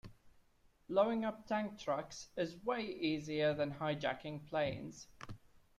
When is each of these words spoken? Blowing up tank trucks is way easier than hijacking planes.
Blowing 0.89 1.23
up 1.23 1.45
tank 1.45 1.77
trucks 1.77 2.29
is 2.35 2.55
way 2.65 2.81
easier 2.81 3.53
than 3.53 3.73
hijacking 3.75 4.43
planes. 4.47 5.05